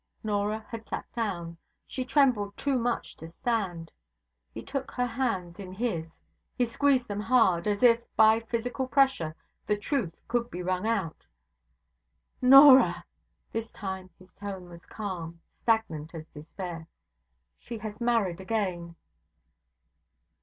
Norah 0.23 0.65
had 0.67 0.83
sat 0.83 1.05
down. 1.13 1.57
She 1.85 2.03
trembled 2.03 2.57
too 2.57 2.79
much 2.79 3.15
to 3.17 3.27
stand. 3.27 3.91
He 4.51 4.63
took 4.63 4.89
her 4.89 5.05
hands 5.05 5.59
in 5.59 5.73
his. 5.73 6.17
He 6.57 6.65
squeezed 6.65 7.07
them 7.07 7.19
hard, 7.19 7.67
as 7.67 7.83
if, 7.83 8.01
by 8.15 8.39
physical 8.39 8.87
pressure, 8.87 9.35
the 9.67 9.77
truth 9.77 10.15
could 10.27 10.49
be 10.49 10.63
wrung 10.63 10.87
out. 10.87 11.27
'Norah.' 12.41 13.05
This 13.51 13.71
time 13.73 14.09
his 14.17 14.33
tone 14.33 14.69
was 14.69 14.87
calm, 14.87 15.39
stagnant 15.61 16.15
as 16.15 16.25
despair. 16.29 16.87
'She 17.59 17.77
has 17.77 18.01
married 18.01 18.41
again!' 18.41 18.95